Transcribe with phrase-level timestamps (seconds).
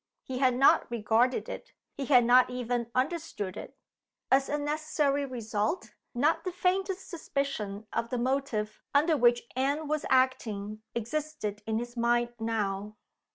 [0.23, 3.77] He had not regarded it; he had not even understood it.
[4.31, 10.07] As a necessary result, not the faintest suspicion of the motive under which Anne was
[10.09, 12.95] acting existed in his mind now.